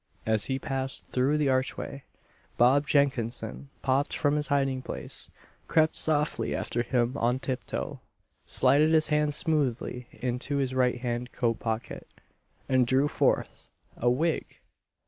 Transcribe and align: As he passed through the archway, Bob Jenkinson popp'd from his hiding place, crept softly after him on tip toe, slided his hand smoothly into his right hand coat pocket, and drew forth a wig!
As 0.25 0.45
he 0.45 0.57
passed 0.57 1.05
through 1.11 1.37
the 1.37 1.49
archway, 1.49 2.05
Bob 2.57 2.87
Jenkinson 2.87 3.69
popp'd 3.83 4.15
from 4.15 4.35
his 4.35 4.47
hiding 4.47 4.81
place, 4.81 5.29
crept 5.67 5.95
softly 5.95 6.55
after 6.55 6.81
him 6.81 7.15
on 7.17 7.37
tip 7.37 7.63
toe, 7.67 7.99
slided 8.47 8.93
his 8.95 9.09
hand 9.09 9.35
smoothly 9.35 10.07
into 10.11 10.57
his 10.57 10.73
right 10.73 10.99
hand 10.99 11.31
coat 11.31 11.59
pocket, 11.59 12.07
and 12.67 12.87
drew 12.87 13.07
forth 13.07 13.69
a 13.95 14.09
wig! 14.09 14.59